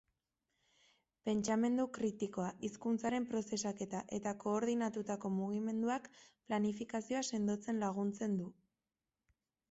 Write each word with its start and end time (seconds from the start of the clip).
Pentsamendu 1.27 1.83
kritikoa, 1.97 2.47
hizkuntzaren 2.67 3.27
prozesaketa 3.33 3.99
eta 4.19 4.33
koordinatutako 4.43 5.31
mugimenduak 5.33 6.07
planifiikazioa 6.23 7.21
sendotzen 7.35 7.83
laguntzen 7.85 8.39
du. 8.41 8.49